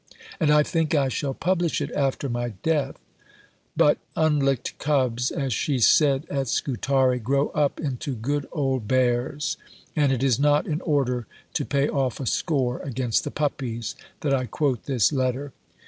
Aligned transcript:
And 0.39 0.49
I 0.49 0.63
think 0.63 0.95
I 0.95 1.09
shall 1.09 1.35
publish 1.35 1.79
it 1.79 1.91
after 1.91 2.27
my 2.27 2.53
death." 2.63 2.95
But 3.77 3.99
"unlicked 4.15 4.79
cubs," 4.79 5.29
as 5.29 5.53
she 5.53 5.77
said 5.77 6.25
at 6.27 6.47
Scutari, 6.47 7.19
"grow 7.19 7.49
up 7.49 7.79
into 7.79 8.15
good 8.15 8.47
old 8.51 8.87
bears"; 8.87 9.57
and 9.95 10.11
it 10.11 10.23
is 10.23 10.39
not 10.39 10.65
in 10.65 10.81
order 10.81 11.27
to 11.53 11.65
pay 11.65 11.87
off 11.87 12.19
a 12.19 12.25
score 12.25 12.79
against 12.79 13.23
the 13.23 13.29
"puppies" 13.29 13.93
that 14.21 14.33
I 14.33 14.47
quote 14.47 14.85
this 14.85 15.13
letter. 15.13 15.53